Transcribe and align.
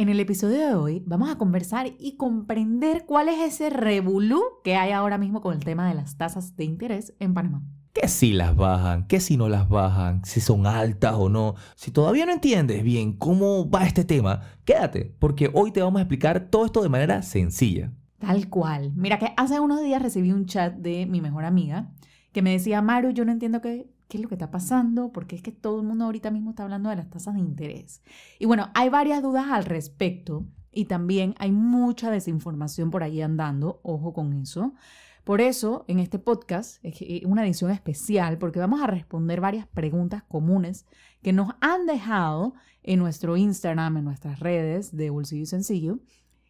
En 0.00 0.08
el 0.08 0.18
episodio 0.18 0.56
de 0.56 0.74
hoy 0.74 1.02
vamos 1.04 1.28
a 1.28 1.36
conversar 1.36 1.92
y 1.98 2.16
comprender 2.16 3.04
cuál 3.04 3.28
es 3.28 3.38
ese 3.38 3.68
revolú 3.68 4.40
que 4.64 4.74
hay 4.74 4.92
ahora 4.92 5.18
mismo 5.18 5.42
con 5.42 5.52
el 5.52 5.62
tema 5.62 5.86
de 5.86 5.94
las 5.94 6.16
tasas 6.16 6.56
de 6.56 6.64
interés 6.64 7.12
en 7.18 7.34
Panamá. 7.34 7.62
¿Qué 7.92 8.08
si 8.08 8.32
las 8.32 8.56
bajan? 8.56 9.06
¿Qué 9.08 9.20
si 9.20 9.36
no 9.36 9.50
las 9.50 9.68
bajan? 9.68 10.24
¿Si 10.24 10.40
son 10.40 10.66
altas 10.66 11.16
o 11.18 11.28
no? 11.28 11.54
Si 11.74 11.90
todavía 11.90 12.24
no 12.24 12.32
entiendes 12.32 12.82
bien 12.82 13.12
cómo 13.12 13.68
va 13.68 13.84
este 13.84 14.06
tema, 14.06 14.40
quédate, 14.64 15.14
porque 15.18 15.50
hoy 15.52 15.70
te 15.70 15.82
vamos 15.82 15.98
a 15.98 16.04
explicar 16.04 16.48
todo 16.48 16.64
esto 16.64 16.82
de 16.82 16.88
manera 16.88 17.20
sencilla. 17.20 17.92
Tal 18.20 18.48
cual. 18.48 18.94
Mira 18.96 19.18
que 19.18 19.34
hace 19.36 19.60
unos 19.60 19.82
días 19.82 20.00
recibí 20.00 20.32
un 20.32 20.46
chat 20.46 20.76
de 20.76 21.04
mi 21.04 21.20
mejor 21.20 21.44
amiga 21.44 21.92
que 22.32 22.40
me 22.40 22.52
decía, 22.52 22.80
Maru, 22.80 23.10
yo 23.10 23.26
no 23.26 23.32
entiendo 23.32 23.60
qué, 23.60 23.90
qué 24.10 24.18
es 24.18 24.22
lo 24.22 24.28
que 24.28 24.34
está 24.34 24.50
pasando, 24.50 25.12
porque 25.12 25.36
es 25.36 25.42
que 25.42 25.52
todo 25.52 25.80
el 25.80 25.86
mundo 25.86 26.04
ahorita 26.04 26.30
mismo 26.30 26.50
está 26.50 26.64
hablando 26.64 26.90
de 26.90 26.96
las 26.96 27.08
tasas 27.08 27.34
de 27.34 27.40
interés. 27.40 28.02
Y 28.38 28.44
bueno, 28.44 28.68
hay 28.74 28.90
varias 28.90 29.22
dudas 29.22 29.46
al 29.50 29.64
respecto 29.64 30.44
y 30.72 30.84
también 30.84 31.34
hay 31.38 31.52
mucha 31.52 32.10
desinformación 32.10 32.90
por 32.90 33.02
ahí 33.02 33.22
andando, 33.22 33.80
ojo 33.82 34.12
con 34.12 34.34
eso. 34.34 34.74
Por 35.24 35.40
eso, 35.40 35.84
en 35.86 36.00
este 36.00 36.18
podcast 36.18 36.84
es 36.84 37.24
una 37.24 37.44
edición 37.44 37.70
especial 37.70 38.36
porque 38.38 38.58
vamos 38.58 38.82
a 38.82 38.86
responder 38.86 39.40
varias 39.40 39.66
preguntas 39.68 40.24
comunes 40.24 40.86
que 41.22 41.32
nos 41.32 41.52
han 41.60 41.86
dejado 41.86 42.54
en 42.82 42.98
nuestro 42.98 43.36
Instagram, 43.36 43.98
en 43.98 44.04
nuestras 44.04 44.40
redes 44.40 44.96
de 44.96 45.10
Bolsillo 45.10 45.42
y 45.42 45.46
Sencillo. 45.46 45.98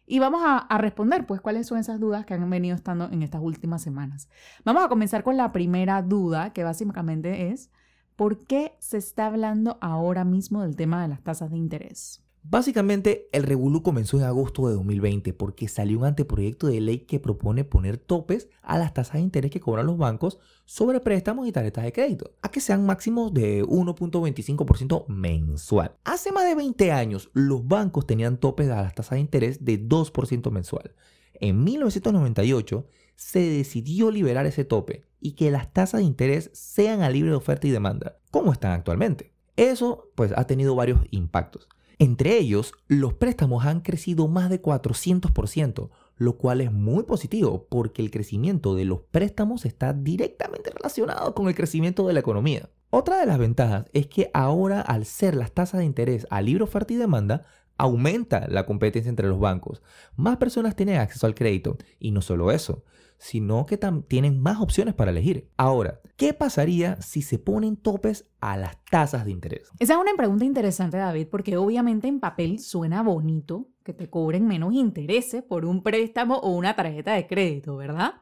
Y 0.05 0.19
vamos 0.19 0.41
a, 0.43 0.77
responder, 0.77 1.25
pues, 1.25 1.41
cuáles 1.41 1.67
son 1.67 1.77
esas 1.77 1.99
dudas 1.99 2.25
que 2.25 2.33
han 2.33 2.49
venido 2.49 2.75
estando 2.75 3.05
en 3.05 3.23
estas 3.23 3.41
últimas 3.41 3.81
semanas. 3.81 4.29
Vamos 4.65 4.83
a 4.83 4.89
comenzar 4.89 5.23
con 5.23 5.37
la 5.37 5.51
primera 5.51 6.01
duda, 6.01 6.51
que 6.51 6.63
básicamente 6.63 7.49
es, 7.49 7.71
¿por 8.15 8.45
qué 8.45 8.75
se 8.79 8.97
está 8.97 9.27
hablando 9.27 9.77
ahora 9.79 10.25
mismo 10.25 10.63
del 10.63 10.75
tema 10.75 11.01
de 11.01 11.07
las 11.07 11.21
tasas 11.21 11.51
de 11.51 11.57
interés? 11.57 12.23
Básicamente, 12.43 13.29
el 13.31 13.43
revolú 13.43 13.83
comenzó 13.83 14.17
en 14.17 14.23
agosto 14.23 14.67
de 14.67 14.73
2020 14.73 15.31
porque 15.33 15.67
salió 15.67 15.99
un 15.99 16.05
anteproyecto 16.05 16.67
de 16.67 16.81
ley 16.81 16.99
que 16.99 17.19
propone 17.19 17.63
poner 17.63 17.97
topes 17.97 18.49
a 18.63 18.79
las 18.79 18.93
tasas 18.93 19.13
de 19.13 19.19
interés 19.19 19.51
que 19.51 19.59
cobran 19.59 19.85
los 19.85 19.97
bancos 19.97 20.39
sobre 20.65 20.99
préstamos 21.01 21.47
y 21.47 21.51
tarjetas 21.51 21.83
de 21.83 21.93
crédito, 21.93 22.31
a 22.41 22.49
que 22.49 22.59
sean 22.59 22.85
máximos 22.85 23.31
de 23.33 23.63
1.25% 23.63 25.07
mensual. 25.07 25.95
Hace 26.03 26.31
más 26.31 26.45
de 26.45 26.55
20 26.55 26.91
años, 26.91 27.29
los 27.33 27.67
bancos 27.67 28.07
tenían 28.07 28.37
topes 28.37 28.69
a 28.69 28.81
las 28.81 28.95
tasas 28.95 29.11
de 29.11 29.19
interés 29.19 29.63
de 29.63 29.79
2% 29.87 30.49
mensual. 30.49 30.95
En 31.35 31.63
1998 31.63 32.85
se 33.15 33.39
decidió 33.39 34.09
liberar 34.09 34.47
ese 34.47 34.65
tope 34.65 35.05
y 35.19 35.33
que 35.33 35.51
las 35.51 35.71
tasas 35.71 35.99
de 35.99 36.07
interés 36.07 36.49
sean 36.53 37.01
a 37.01 37.09
libre 37.11 37.33
oferta 37.33 37.67
y 37.67 37.71
demanda, 37.71 38.17
como 38.31 38.51
están 38.51 38.71
actualmente. 38.71 39.31
Eso 39.57 40.11
pues 40.15 40.33
ha 40.35 40.47
tenido 40.47 40.75
varios 40.75 41.01
impactos. 41.11 41.69
Entre 42.01 42.39
ellos, 42.39 42.73
los 42.87 43.13
préstamos 43.13 43.63
han 43.63 43.81
crecido 43.81 44.27
más 44.27 44.49
de 44.49 44.59
400%, 44.59 45.91
lo 46.17 46.37
cual 46.39 46.61
es 46.61 46.71
muy 46.71 47.03
positivo 47.03 47.67
porque 47.69 48.01
el 48.01 48.09
crecimiento 48.09 48.73
de 48.73 48.85
los 48.85 49.01
préstamos 49.01 49.65
está 49.65 49.93
directamente 49.93 50.71
relacionado 50.71 51.35
con 51.35 51.47
el 51.47 51.53
crecimiento 51.53 52.07
de 52.07 52.13
la 52.13 52.21
economía. 52.21 52.71
Otra 52.89 53.19
de 53.19 53.27
las 53.27 53.37
ventajas 53.37 53.85
es 53.93 54.07
que 54.07 54.31
ahora 54.33 54.81
al 54.81 55.05
ser 55.05 55.35
las 55.35 55.51
tasas 55.51 55.77
de 55.77 55.85
interés 55.85 56.25
a 56.31 56.41
libre 56.41 56.63
oferta 56.63 56.91
y 56.91 56.97
demanda, 56.97 57.45
aumenta 57.77 58.47
la 58.47 58.65
competencia 58.65 59.11
entre 59.11 59.27
los 59.27 59.39
bancos. 59.39 59.83
Más 60.15 60.37
personas 60.37 60.75
tienen 60.75 60.97
acceso 60.97 61.27
al 61.27 61.35
crédito 61.35 61.77
y 61.99 62.09
no 62.09 62.23
solo 62.23 62.51
eso, 62.51 62.83
sino 63.21 63.67
que 63.67 63.77
tienen 64.07 64.41
más 64.41 64.59
opciones 64.59 64.95
para 64.95 65.11
elegir. 65.11 65.47
Ahora, 65.55 66.01
¿qué 66.17 66.33
pasaría 66.33 66.99
si 67.03 67.21
se 67.21 67.37
ponen 67.37 67.77
topes 67.77 68.27
a 68.39 68.57
las 68.57 68.83
tasas 68.85 69.25
de 69.25 69.31
interés? 69.31 69.69
Esa 69.77 69.93
es 69.93 69.99
una 69.99 70.13
pregunta 70.17 70.43
interesante, 70.43 70.97
David, 70.97 71.27
porque 71.29 71.55
obviamente 71.55 72.07
en 72.07 72.19
papel 72.19 72.57
suena 72.57 73.03
bonito 73.03 73.69
que 73.83 73.93
te 73.93 74.09
cobren 74.09 74.47
menos 74.47 74.73
intereses 74.73 75.43
por 75.43 75.65
un 75.65 75.83
préstamo 75.83 76.37
o 76.37 76.49
una 76.49 76.75
tarjeta 76.75 77.13
de 77.13 77.27
crédito, 77.27 77.77
¿verdad? 77.77 78.15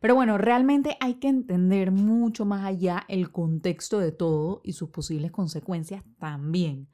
Pero 0.00 0.16
bueno, 0.16 0.36
realmente 0.36 0.98
hay 1.00 1.14
que 1.14 1.28
entender 1.28 1.90
mucho 1.90 2.44
más 2.44 2.66
allá 2.66 3.04
el 3.08 3.32
contexto 3.32 4.00
de 4.00 4.12
todo 4.12 4.60
y 4.64 4.74
sus 4.74 4.90
posibles 4.90 5.30
consecuencias 5.30 6.04
también. 6.18 6.88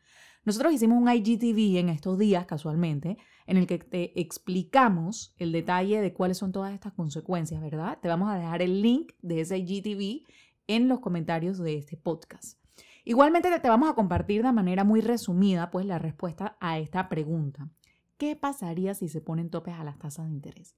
Nosotros 0.48 0.72
hicimos 0.72 1.02
un 1.02 1.12
IGTV 1.12 1.78
en 1.78 1.90
estos 1.90 2.16
días, 2.16 2.46
casualmente, 2.46 3.18
en 3.46 3.58
el 3.58 3.66
que 3.66 3.80
te 3.80 4.18
explicamos 4.18 5.34
el 5.36 5.52
detalle 5.52 6.00
de 6.00 6.14
cuáles 6.14 6.38
son 6.38 6.52
todas 6.52 6.72
estas 6.72 6.94
consecuencias, 6.94 7.60
¿verdad? 7.60 7.98
Te 8.00 8.08
vamos 8.08 8.30
a 8.30 8.38
dejar 8.38 8.62
el 8.62 8.80
link 8.80 9.12
de 9.20 9.42
ese 9.42 9.58
IGTV 9.58 10.26
en 10.66 10.88
los 10.88 11.00
comentarios 11.00 11.58
de 11.58 11.76
este 11.76 11.98
podcast. 11.98 12.58
Igualmente 13.04 13.50
te 13.60 13.68
vamos 13.68 13.90
a 13.90 13.94
compartir 13.94 14.42
de 14.42 14.50
manera 14.50 14.84
muy 14.84 15.02
resumida 15.02 15.70
pues 15.70 15.84
la 15.84 15.98
respuesta 15.98 16.56
a 16.60 16.78
esta 16.78 17.10
pregunta. 17.10 17.68
¿Qué 18.16 18.34
pasaría 18.34 18.94
si 18.94 19.10
se 19.10 19.20
ponen 19.20 19.50
topes 19.50 19.74
a 19.74 19.84
las 19.84 19.98
tasas 19.98 20.28
de 20.28 20.32
interés? 20.32 20.74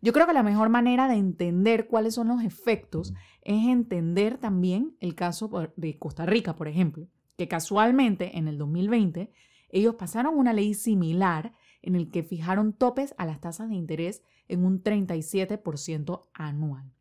Yo 0.00 0.12
creo 0.12 0.28
que 0.28 0.32
la 0.32 0.44
mejor 0.44 0.68
manera 0.68 1.08
de 1.08 1.16
entender 1.16 1.88
cuáles 1.88 2.14
son 2.14 2.28
los 2.28 2.44
efectos 2.44 3.12
es 3.42 3.66
entender 3.66 4.38
también 4.38 4.96
el 5.00 5.16
caso 5.16 5.50
de 5.74 5.98
Costa 5.98 6.24
Rica, 6.24 6.54
por 6.54 6.68
ejemplo 6.68 7.08
que 7.38 7.46
casualmente 7.46 8.36
en 8.36 8.48
el 8.48 8.58
2020 8.58 9.30
ellos 9.70 9.94
pasaron 9.94 10.36
una 10.36 10.52
ley 10.52 10.74
similar 10.74 11.54
en 11.82 11.94
el 11.94 12.10
que 12.10 12.24
fijaron 12.24 12.72
topes 12.72 13.14
a 13.16 13.26
las 13.26 13.40
tasas 13.40 13.68
de 13.68 13.76
interés 13.76 14.24
en 14.48 14.64
un 14.64 14.82
37% 14.82 16.22
anual. 16.34 16.92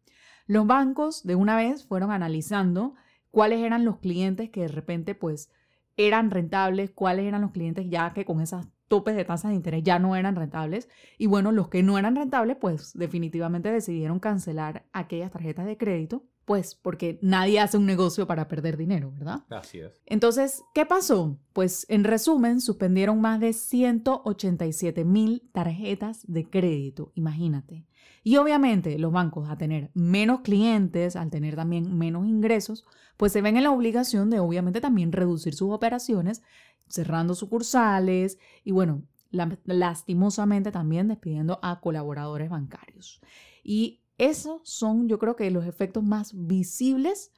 Los 0.45 0.67
bancos 0.67 1.23
de 1.23 1.33
una 1.33 1.55
vez 1.55 1.85
fueron 1.87 2.11
analizando 2.11 2.93
cuáles 3.31 3.61
eran 3.61 3.83
los 3.83 3.97
clientes 3.97 4.51
que 4.51 4.61
de 4.61 4.67
repente 4.67 5.15
pues 5.15 5.49
eran 5.97 6.29
rentables, 6.29 6.91
cuáles 6.91 7.25
eran 7.25 7.41
los 7.41 7.51
clientes 7.51 7.89
ya 7.89 8.13
que 8.13 8.23
con 8.23 8.39
esas 8.39 8.67
topes 8.87 9.15
de 9.15 9.25
tasas 9.25 9.49
de 9.49 9.55
interés 9.55 9.81
ya 9.81 9.97
no 9.97 10.15
eran 10.15 10.35
rentables 10.35 10.87
y 11.17 11.25
bueno, 11.25 11.51
los 11.51 11.67
que 11.67 11.81
no 11.81 11.97
eran 11.97 12.15
rentables 12.15 12.57
pues 12.61 12.93
definitivamente 12.93 13.71
decidieron 13.71 14.19
cancelar 14.19 14.85
aquellas 14.93 15.31
tarjetas 15.31 15.65
de 15.65 15.77
crédito 15.77 16.25
pues 16.47 16.75
porque 16.75 17.19
nadie 17.21 17.59
hace 17.59 17.77
un 17.77 17.85
negocio 17.85 18.25
para 18.25 18.47
perder 18.47 18.77
dinero, 18.77 19.11
¿verdad? 19.11 19.43
Así 19.49 19.79
es. 19.79 20.01
Entonces, 20.05 20.63
¿qué 20.73 20.85
pasó? 20.85 21.37
Pues 21.51 21.85
en 21.89 22.05
resumen, 22.05 22.61
suspendieron 22.61 23.19
más 23.19 23.41
de 23.41 23.51
187 23.51 25.03
mil 25.03 25.43
tarjetas 25.51 26.21
de 26.25 26.49
crédito, 26.49 27.11
imagínate. 27.15 27.85
Y 28.23 28.37
obviamente 28.37 28.97
los 28.97 29.11
bancos 29.11 29.49
a 29.49 29.57
tener 29.57 29.91
menos 29.93 30.39
clientes, 30.39 31.17
al 31.17 31.29
tener 31.31 31.57
también 31.57 31.97
menos 31.97 32.25
ingresos, 32.25 32.85
pues 33.17 33.33
se 33.33 33.41
ven 33.41 33.57
en 33.57 33.63
la 33.63 33.71
obligación 33.71 34.29
de 34.29 34.39
obviamente 34.39 34.79
también 34.79 35.11
reducir 35.11 35.53
sus 35.53 35.73
operaciones, 35.73 36.43
cerrando 36.87 37.35
sucursales 37.35 38.39
y 38.63 38.71
bueno, 38.71 39.03
lastimosamente 39.65 40.71
también 40.71 41.09
despidiendo 41.09 41.59
a 41.61 41.81
colaboradores 41.81 42.49
bancarios. 42.49 43.19
Y 43.65 43.99
esos 44.17 44.61
son, 44.63 45.07
yo 45.07 45.19
creo 45.19 45.35
que 45.35 45.51
los 45.51 45.65
efectos 45.65 46.03
más 46.03 46.31
visibles 46.33 47.31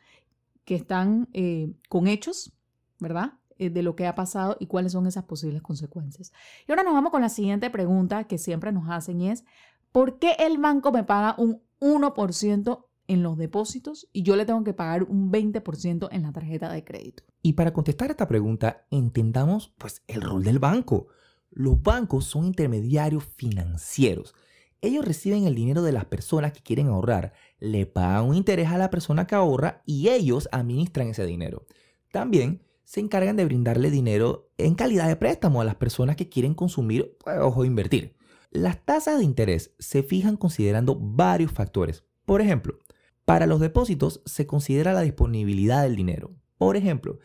que 0.66 0.76
están 0.76 1.28
eh, 1.34 1.74
con 1.90 2.08
hechos, 2.08 2.54
¿verdad? 3.00 3.34
Eh, 3.58 3.70
de 3.70 3.84
lo 3.84 3.96
que 3.96 4.08
ha 4.08 4.16
pasado 4.16 4.56
y 4.60 4.68
cuáles 4.68 4.94
son 4.94 5.06
esas 5.06 5.26
posibles 5.26 5.62
consecuencias. 5.62 6.32
Y 6.68 6.72
ahora 6.72 6.84
nos 6.84 6.94
vamos 6.94 7.12
con 7.12 7.22
la 7.22 7.30
siguiente 7.30 7.70
pregunta 7.70 8.24
que 8.26 8.38
siempre 8.38 8.72
nos 8.72 8.90
hacen 8.90 9.20
y 9.20 9.30
es, 9.30 9.44
¿por 9.92 10.20
qué 10.20 10.36
el 10.40 10.58
banco 10.58 10.92
me 10.94 11.04
paga 11.04 11.36
un 11.38 11.62
1% 11.82 12.86
en 13.08 13.24
los 13.24 13.38
depósitos 13.38 14.08
y 14.14 14.24
yo 14.24 14.38
le 14.38 14.46
tengo 14.46 14.64
que 14.64 14.74
pagar 14.74 15.04
un 15.04 15.32
20% 15.32 16.08
en 16.12 16.22
la 16.22 16.32
tarjeta 16.32 16.72
de 16.72 16.86
crédito? 16.86 17.24
Y 17.42 17.54
para 17.54 17.74
contestar 17.74 18.12
esta 18.12 18.28
pregunta, 18.30 18.86
entendamos 18.92 19.74
pues 19.78 20.04
el 20.08 20.22
rol 20.22 20.44
del 20.44 20.60
banco. 20.60 21.08
Los 21.52 21.82
bancos 21.82 22.26
son 22.26 22.46
intermediarios 22.46 23.26
financieros 23.36 24.36
ellos 24.82 25.06
reciben 25.06 25.46
el 25.46 25.56
dinero 25.56 25.82
de 25.82 25.92
las 25.92 26.06
personas 26.06 26.54
que 26.54 26.62
quieren 26.62 26.88
ahorrar, 26.88 27.34
le 27.60 27.86
pagan 27.86 28.26
un 28.26 28.36
interés 28.36 28.70
a 28.70 28.78
la 28.78 28.90
persona 28.90 29.28
que 29.28 29.36
ahorra 29.36 29.82
y 29.86 30.10
ellos 30.10 30.48
administran 30.52 31.08
ese 31.08 31.26
dinero. 31.26 31.66
También 32.12 32.64
se 32.84 33.00
encargan 33.00 33.36
de 33.36 33.46
brindarle 33.46 33.92
dinero 33.92 34.52
en 34.58 34.76
calidad 34.76 35.08
de 35.08 35.16
préstamo 35.16 35.62
a 35.62 35.66
las 35.66 35.76
personas 35.76 36.16
que 36.16 36.30
quieren 36.30 36.56
consumir 36.56 37.18
pues, 37.24 37.38
o 37.40 37.66
invertir. 37.66 38.16
Las 38.52 38.84
tasas 38.84 39.20
de 39.20 39.26
interés 39.26 39.76
se 39.78 40.02
fijan 40.02 40.38
considerando 40.38 40.96
varios 41.00 41.52
factores. 41.52 42.04
Por 42.26 42.42
ejemplo, 42.42 42.80
para 43.26 43.46
los 43.46 43.60
depósitos 43.60 44.24
se 44.26 44.48
considera 44.48 44.94
la 44.94 45.02
disponibilidad 45.02 45.84
del 45.84 45.96
dinero. 45.96 46.34
Por 46.58 46.78
ejemplo, 46.78 47.20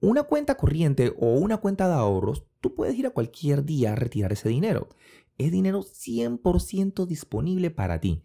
una 0.00 0.24
cuenta 0.24 0.56
corriente 0.56 1.14
o 1.18 1.32
una 1.32 1.58
cuenta 1.58 1.88
de 1.88 1.94
ahorros, 1.94 2.44
tú 2.60 2.74
puedes 2.74 2.94
ir 2.96 3.06
a 3.06 3.10
cualquier 3.10 3.64
día 3.64 3.92
a 3.92 3.96
retirar 3.96 4.32
ese 4.32 4.48
dinero. 4.50 4.88
Es 5.40 5.52
dinero 5.52 5.82
100% 5.82 7.06
disponible 7.06 7.70
para 7.70 8.00
ti. 8.00 8.22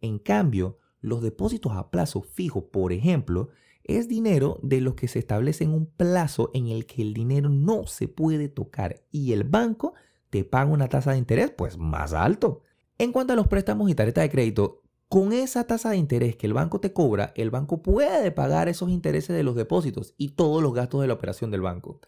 En 0.00 0.18
cambio, 0.18 0.78
los 1.00 1.22
depósitos 1.22 1.72
a 1.72 1.90
plazo 1.90 2.20
fijo, 2.20 2.68
por 2.70 2.92
ejemplo, 2.92 3.48
es 3.84 4.06
dinero 4.06 4.60
de 4.62 4.82
los 4.82 4.94
que 4.94 5.08
se 5.08 5.18
establece 5.18 5.66
un 5.66 5.86
plazo 5.86 6.50
en 6.52 6.68
el 6.68 6.84
que 6.84 7.00
el 7.00 7.14
dinero 7.14 7.48
no 7.48 7.86
se 7.86 8.06
puede 8.06 8.48
tocar 8.48 9.02
y 9.10 9.32
el 9.32 9.44
banco 9.44 9.94
te 10.28 10.44
paga 10.44 10.70
una 10.70 10.88
tasa 10.88 11.12
de 11.12 11.18
interés 11.18 11.50
pues 11.50 11.78
más 11.78 12.12
alto. 12.12 12.62
En 12.98 13.12
cuanto 13.12 13.32
a 13.32 13.36
los 13.36 13.48
préstamos 13.48 13.90
y 13.90 13.94
tarjeta 13.94 14.20
de 14.20 14.30
crédito, 14.30 14.82
con 15.08 15.32
esa 15.32 15.66
tasa 15.66 15.88
de 15.90 15.96
interés 15.96 16.36
que 16.36 16.46
el 16.46 16.52
banco 16.52 16.80
te 16.80 16.92
cobra, 16.92 17.32
el 17.34 17.48
banco 17.48 17.82
puede 17.82 18.30
pagar 18.30 18.68
esos 18.68 18.90
intereses 18.90 19.34
de 19.34 19.42
los 19.42 19.56
depósitos 19.56 20.12
y 20.18 20.30
todos 20.30 20.62
los 20.62 20.74
gastos 20.74 21.00
de 21.00 21.06
la 21.06 21.14
operación 21.14 21.50
del 21.50 21.62
banco. 21.62 22.00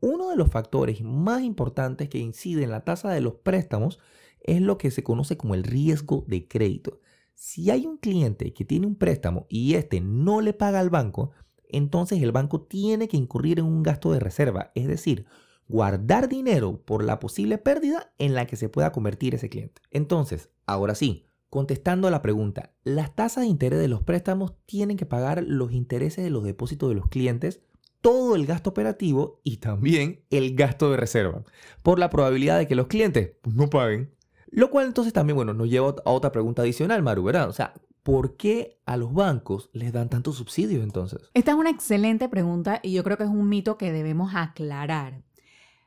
Uno 0.00 0.30
de 0.30 0.36
los 0.36 0.50
factores 0.50 1.02
más 1.02 1.42
importantes 1.42 2.08
que 2.08 2.18
incide 2.18 2.64
en 2.64 2.70
la 2.70 2.84
tasa 2.84 3.10
de 3.10 3.20
los 3.20 3.34
préstamos 3.34 3.98
es 4.40 4.60
lo 4.60 4.78
que 4.78 4.90
se 4.90 5.02
conoce 5.02 5.36
como 5.36 5.54
el 5.54 5.64
riesgo 5.64 6.24
de 6.28 6.46
crédito. 6.46 7.00
Si 7.34 7.70
hay 7.70 7.86
un 7.86 7.96
cliente 7.96 8.52
que 8.52 8.64
tiene 8.64 8.86
un 8.86 8.96
préstamo 8.96 9.46
y 9.48 9.74
este 9.74 10.00
no 10.00 10.40
le 10.40 10.52
paga 10.52 10.80
al 10.80 10.90
banco, 10.90 11.30
entonces 11.68 12.22
el 12.22 12.32
banco 12.32 12.60
tiene 12.60 13.08
que 13.08 13.16
incurrir 13.16 13.58
en 13.58 13.64
un 13.64 13.82
gasto 13.82 14.12
de 14.12 14.20
reserva, 14.20 14.70
es 14.74 14.86
decir, 14.86 15.26
guardar 15.68 16.28
dinero 16.28 16.82
por 16.84 17.02
la 17.02 17.18
posible 17.18 17.58
pérdida 17.58 18.12
en 18.18 18.34
la 18.34 18.46
que 18.46 18.56
se 18.56 18.68
pueda 18.68 18.92
convertir 18.92 19.34
ese 19.34 19.48
cliente. 19.48 19.82
Entonces, 19.90 20.50
ahora 20.66 20.94
sí, 20.94 21.26
contestando 21.50 22.06
a 22.06 22.10
la 22.10 22.22
pregunta, 22.22 22.74
¿las 22.84 23.14
tasas 23.14 23.44
de 23.44 23.48
interés 23.48 23.80
de 23.80 23.88
los 23.88 24.02
préstamos 24.02 24.54
tienen 24.66 24.96
que 24.96 25.06
pagar 25.06 25.42
los 25.46 25.72
intereses 25.72 26.22
de 26.22 26.30
los 26.30 26.44
depósitos 26.44 26.88
de 26.88 26.94
los 26.94 27.08
clientes? 27.08 27.62
Todo 28.04 28.36
el 28.36 28.44
gasto 28.44 28.68
operativo 28.68 29.40
y 29.44 29.56
también 29.56 30.20
el 30.28 30.54
gasto 30.54 30.90
de 30.90 30.98
reserva, 30.98 31.42
por 31.82 31.98
la 31.98 32.10
probabilidad 32.10 32.58
de 32.58 32.68
que 32.68 32.74
los 32.74 32.86
clientes 32.86 33.32
pues, 33.40 33.56
no 33.56 33.70
paguen. 33.70 34.14
Lo 34.50 34.68
cual 34.68 34.88
entonces 34.88 35.14
también, 35.14 35.36
bueno, 35.36 35.54
nos 35.54 35.70
lleva 35.70 35.94
a 36.04 36.10
otra 36.10 36.30
pregunta 36.30 36.60
adicional, 36.60 37.02
Maru, 37.02 37.22
¿verdad? 37.24 37.48
O 37.48 37.54
sea, 37.54 37.72
¿por 38.02 38.36
qué 38.36 38.78
a 38.84 38.98
los 38.98 39.14
bancos 39.14 39.70
les 39.72 39.90
dan 39.90 40.10
tantos 40.10 40.36
subsidios 40.36 40.84
entonces? 40.84 41.22
Esta 41.32 41.52
es 41.52 41.56
una 41.56 41.70
excelente 41.70 42.28
pregunta 42.28 42.78
y 42.82 42.92
yo 42.92 43.02
creo 43.04 43.16
que 43.16 43.24
es 43.24 43.30
un 43.30 43.48
mito 43.48 43.78
que 43.78 43.90
debemos 43.90 44.32
aclarar. 44.34 45.22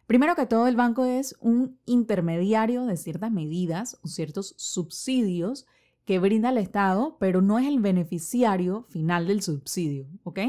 Primero 0.07 0.35
que 0.35 0.47
todo, 0.47 0.67
el 0.67 0.75
banco 0.75 1.05
es 1.05 1.35
un 1.39 1.79
intermediario 1.85 2.87
de 2.87 2.97
ciertas 2.97 3.31
medidas 3.31 3.99
ciertos 4.03 4.55
subsidios 4.57 5.67
que 6.03 6.17
brinda 6.17 6.49
el 6.49 6.57
Estado, 6.57 7.17
pero 7.19 7.43
no 7.43 7.59
es 7.59 7.67
el 7.67 7.79
beneficiario 7.79 8.87
final 8.89 9.27
del 9.27 9.43
subsidio, 9.43 10.07
¿ok? 10.23 10.39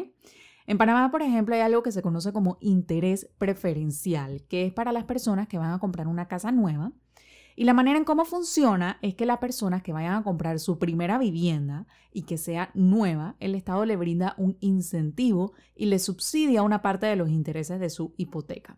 En 0.68 0.76
Panamá, 0.76 1.10
por 1.10 1.22
ejemplo, 1.22 1.54
hay 1.54 1.62
algo 1.62 1.82
que 1.82 1.92
se 1.92 2.02
conoce 2.02 2.30
como 2.30 2.58
interés 2.60 3.30
preferencial, 3.38 4.42
que 4.50 4.66
es 4.66 4.72
para 4.74 4.92
las 4.92 5.04
personas 5.04 5.48
que 5.48 5.56
van 5.56 5.72
a 5.72 5.78
comprar 5.78 6.06
una 6.06 6.28
casa 6.28 6.52
nueva. 6.52 6.92
Y 7.56 7.64
la 7.64 7.72
manera 7.72 7.96
en 7.96 8.04
cómo 8.04 8.26
funciona 8.26 8.98
es 9.00 9.14
que 9.14 9.24
las 9.24 9.38
personas 9.38 9.82
que 9.82 9.94
vayan 9.94 10.12
a 10.12 10.22
comprar 10.22 10.58
su 10.58 10.78
primera 10.78 11.16
vivienda 11.16 11.86
y 12.12 12.24
que 12.24 12.36
sea 12.36 12.70
nueva, 12.74 13.34
el 13.40 13.54
Estado 13.54 13.86
le 13.86 13.96
brinda 13.96 14.34
un 14.36 14.58
incentivo 14.60 15.54
y 15.74 15.86
le 15.86 15.98
subsidia 15.98 16.62
una 16.62 16.82
parte 16.82 17.06
de 17.06 17.16
los 17.16 17.30
intereses 17.30 17.80
de 17.80 17.88
su 17.88 18.12
hipoteca. 18.18 18.76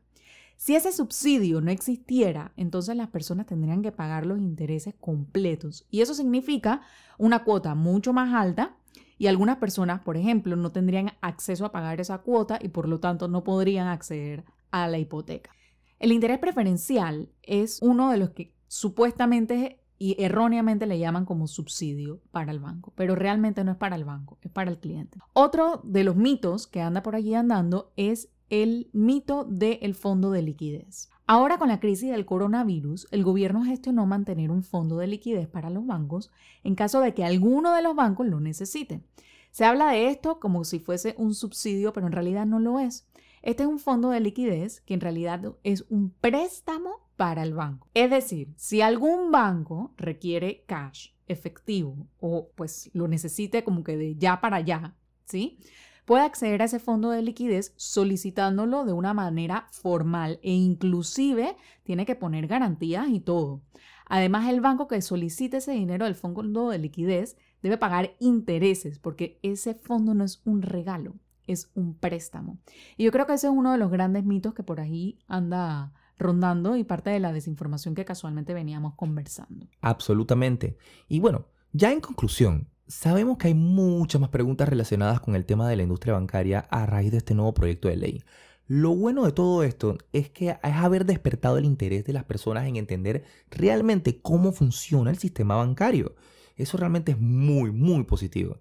Si 0.57 0.77
ese 0.77 0.93
subsidio 0.93 1.61
no 1.61 1.73
existiera, 1.73 2.53
entonces 2.57 2.95
las 2.95 3.09
personas 3.09 3.47
tendrían 3.47 3.83
que 3.83 3.91
pagar 3.91 4.27
los 4.27 4.39
intereses 4.39 4.95
completos 5.01 5.89
y 5.91 6.03
eso 6.03 6.15
significa 6.15 6.83
una 7.19 7.43
cuota 7.43 7.75
mucho 7.75 8.13
más 8.13 8.33
alta 8.33 8.77
y 9.21 9.27
algunas 9.27 9.59
personas, 9.59 10.01
por 10.01 10.17
ejemplo, 10.17 10.57
no 10.57 10.73
tendrían 10.73 11.13
acceso 11.21 11.67
a 11.67 11.73
pagar 11.73 12.01
esa 12.01 12.23
cuota 12.23 12.59
y 12.59 12.69
por 12.69 12.89
lo 12.89 13.01
tanto 13.01 13.29
no 13.29 13.45
podrían 13.45 13.87
acceder 13.87 14.47
a 14.71 14.89
la 14.89 14.97
hipoteca. 14.97 15.51
El 15.99 16.11
interés 16.11 16.39
preferencial 16.39 17.29
es 17.43 17.81
uno 17.83 18.11
de 18.11 18.17
los 18.17 18.31
que 18.31 18.55
supuestamente 18.67 19.83
y 19.99 20.17
erróneamente 20.19 20.87
le 20.87 20.99
llaman 20.99 21.27
como 21.27 21.49
subsidio 21.49 22.23
para 22.31 22.51
el 22.51 22.61
banco, 22.61 22.95
pero 22.97 23.15
realmente 23.15 23.63
no 23.63 23.73
es 23.73 23.77
para 23.77 23.95
el 23.95 24.07
banco, 24.07 24.39
es 24.41 24.51
para 24.51 24.71
el 24.71 24.79
cliente. 24.79 25.19
Otro 25.35 25.83
de 25.85 26.03
los 26.03 26.17
mitos 26.17 26.67
que 26.67 26.81
anda 26.81 27.03
por 27.03 27.15
allí 27.15 27.35
andando 27.35 27.93
es 27.97 28.31
el 28.49 28.89
mito 28.95 29.45
del 29.45 29.95
fondo 29.95 30.31
de 30.31 30.41
liquidez. 30.41 31.10
Ahora 31.33 31.59
con 31.59 31.69
la 31.69 31.79
crisis 31.79 32.11
del 32.11 32.27
coronavirus, 32.27 33.07
el 33.13 33.23
gobierno 33.23 33.63
gestionó 33.63 34.05
mantener 34.05 34.51
un 34.51 34.65
fondo 34.65 34.97
de 34.97 35.07
liquidez 35.07 35.47
para 35.47 35.71
los 35.71 35.87
bancos 35.87 36.33
en 36.65 36.75
caso 36.75 36.99
de 36.99 37.15
que 37.15 37.25
alguno 37.25 37.73
de 37.73 37.83
los 37.83 37.95
bancos 37.95 38.27
lo 38.27 38.41
necesite. 38.41 39.05
Se 39.53 39.65
habla 39.65 39.93
de 39.93 40.09
esto 40.09 40.41
como 40.41 40.65
si 40.65 40.81
fuese 40.81 41.15
un 41.19 41.37
subsidio, 41.37 41.93
pero 41.93 42.09
en 42.09 42.13
realidad 42.13 42.47
no 42.47 42.59
lo 42.59 42.81
es. 42.81 43.07
Este 43.43 43.63
es 43.63 43.69
un 43.69 43.79
fondo 43.79 44.11
de 44.11 44.19
liquidez 44.19 44.81
que 44.81 44.95
en 44.95 45.01
realidad 45.01 45.55
es 45.63 45.85
un 45.89 46.11
préstamo 46.11 47.09
para 47.17 47.45
el 47.45 47.55
banco. 47.55 47.87
Es 47.95 48.11
decir, 48.11 48.53
si 48.57 48.81
algún 48.81 49.31
banco 49.31 49.95
requiere 49.99 50.65
cash 50.67 51.11
efectivo 51.29 52.09
o 52.19 52.49
pues 52.57 52.91
lo 52.93 53.07
necesite 53.07 53.63
como 53.63 53.85
que 53.85 53.97
de 53.97 54.17
ya 54.17 54.41
para 54.41 54.57
allá, 54.57 54.97
¿sí? 55.27 55.61
Puede 56.05 56.25
acceder 56.25 56.63
a 56.63 56.67
ese 56.67 56.79
fondo 56.79 57.11
de 57.11 57.23
liquidez 57.23 57.73
solicitándolo 57.77 58.85
de 58.85 58.93
una 58.93 59.15
manera 59.15 59.67
formal 59.71 60.41
e 60.43 60.53
inclusive 60.53 61.57
tiene 61.83 62.07
que 62.07 62.17
poner 62.17 62.47
garantías 62.47 63.09
y 63.09 63.21
todo. 63.21 63.63
Además, 64.07 64.49
el 64.49 64.61
banco 64.61 64.89
que 64.89 65.03
solicite 65.03 65.59
ese 65.59 65.73
dinero 65.73 66.05
del 66.05 66.17
fondo 66.17 66.71
de 66.71 66.79
liquidez 66.79 67.37
debe 67.63 67.79
pagar 67.79 68.17
intereses 68.19 68.99
porque 68.99 69.39
ese 69.43 69.75
fondo 69.75 70.15
no 70.15 70.25
es 70.25 70.43
un 70.45 70.63
regalo, 70.63 71.15
es 71.47 71.71
un 71.75 71.95
préstamo. 71.95 72.59
Y 72.97 73.05
yo 73.05 73.13
creo 73.13 73.27
que 73.27 73.35
ese 73.35 73.47
es 73.47 73.53
uno 73.53 73.73
de 73.73 73.79
los 73.79 73.91
grandes 73.91 74.25
mitos 74.25 74.55
que 74.55 74.63
por 74.63 74.81
ahí 74.81 75.19
anda 75.29 75.93
rondando 76.19 76.77
y 76.77 76.85
parte 76.85 77.11
de 77.11 77.21
la 77.21 77.33
desinformación 77.33 77.95
que 77.95 78.05
casualmente 78.05 78.55
veníamos 78.55 78.95
conversando. 78.95 79.69
Absolutamente. 79.81 80.77
Y 81.09 81.21
bueno, 81.21 81.47
ya 81.73 81.93
en 81.93 82.01
conclusión, 82.01 82.69
Sabemos 82.91 83.39
que 83.39 83.47
hay 83.47 83.55
muchas 83.55 84.21
más 84.21 84.31
preguntas 84.31 84.69
relacionadas 84.69 85.21
con 85.21 85.37
el 85.37 85.47
tema 85.47 85.69
de 85.69 85.77
la 85.77 85.85
industria 85.85 86.15
bancaria 86.15 86.67
a 86.71 86.87
raíz 86.87 87.13
de 87.13 87.19
este 87.19 87.35
nuevo 87.35 87.55
proyecto 87.55 87.87
de 87.87 87.97
ley. 87.97 88.25
Lo 88.67 88.97
bueno 88.97 89.25
de 89.25 89.31
todo 89.31 89.63
esto 89.63 89.97
es 90.13 90.29
que 90.29 90.49
es 90.49 90.57
haber 90.63 91.07
despertado 91.07 91.57
el 91.57 91.67
interés 91.67 92.05
de 92.05 92.13
las 92.13 92.25
personas 92.25 92.67
en 92.67 92.75
entender 92.75 93.23
realmente 93.49 94.21
cómo 94.21 94.51
funciona 94.51 95.13
el 95.13 95.19
sistema 95.19 95.55
bancario. 95.55 96.17
Eso 96.57 96.79
realmente 96.79 97.13
es 97.13 97.21
muy, 97.21 97.71
muy 97.71 98.03
positivo. 98.03 98.59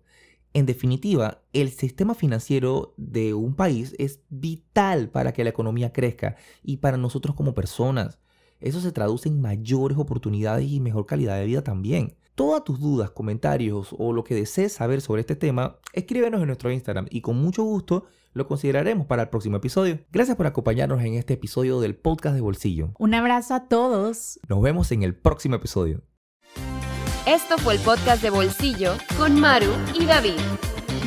En 0.54 0.68
definitiva, 0.68 1.42
el 1.52 1.72
sistema 1.72 2.14
financiero 2.14 2.94
de 2.98 3.34
un 3.34 3.56
país 3.56 3.96
es 3.98 4.20
vital 4.30 5.10
para 5.10 5.34
que 5.34 5.44
la 5.44 5.50
economía 5.50 5.92
crezca 5.92 6.36
y 6.62 6.78
para 6.78 6.98
nosotros 6.98 7.36
como 7.36 7.56
personas. 7.56 8.20
Eso 8.60 8.82
se 8.82 8.92
traduce 8.92 9.30
en 9.30 9.42
mayores 9.42 9.98
oportunidades 9.98 10.68
y 10.70 10.80
mejor 10.80 11.06
calidad 11.06 11.38
de 11.38 11.46
vida 11.46 11.64
también. 11.64 12.16
Todas 12.36 12.64
tus 12.64 12.80
dudas, 12.80 13.10
comentarios 13.12 13.96
o 13.98 14.14
lo 14.14 14.24
que 14.24 14.36
desees 14.36 14.74
saber 14.74 15.02
sobre 15.02 15.22
este 15.22 15.36
tema, 15.36 15.78
escríbenos 15.94 16.42
en 16.42 16.48
nuestro 16.48 16.72
Instagram 16.72 17.08
y 17.10 17.22
con 17.22 17.38
mucho 17.38 17.64
gusto 17.64 18.06
lo 18.34 18.48
consideraremos 18.48 19.08
para 19.08 19.24
el 19.24 19.30
próximo 19.30 19.58
episodio. 19.58 20.00
Gracias 20.12 20.38
por 20.38 20.48
acompañarnos 20.48 21.02
en 21.02 21.16
este 21.16 21.34
episodio 21.34 21.80
del 21.80 21.96
podcast 21.96 22.36
de 22.36 22.42
Bolsillo. 22.42 22.94
Un 22.98 23.14
abrazo 23.14 23.56
a 23.56 23.68
todos. 23.68 24.40
Nos 24.48 24.62
vemos 24.62 24.92
en 24.92 25.04
el 25.04 25.16
próximo 25.16 25.56
episodio. 25.56 26.04
Esto 27.26 27.58
fue 27.58 27.76
el 27.76 27.80
podcast 27.82 28.22
de 28.22 28.30
Bolsillo 28.30 28.94
con 29.18 29.40
Maru 29.40 29.72
y 30.00 30.06
David. 30.06 30.40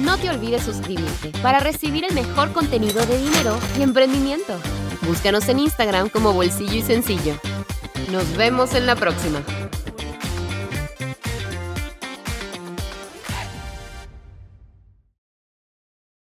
No 0.01 0.17
te 0.19 0.31
olvides 0.31 0.63
suscribirte 0.63 1.33
para 1.43 1.61
recibir 1.61 2.05
el 2.05 2.15
mejor 2.15 2.53
contenido 2.53 3.05
de 3.07 3.19
dinero 3.19 3.59
y 3.79 3.83
emprendimiento. 3.83 4.55
Búscanos 5.07 5.49
en 5.49 5.59
Instagram 5.59 6.09
como 6.09 6.33
Bolsillo 6.33 6.75
y 6.75 6.83
Sencillo. 6.83 7.35
Nos 8.11 8.37
vemos 8.37 8.75
en 8.75 8.87
la 8.87 8.95
próxima. 8.95 9.43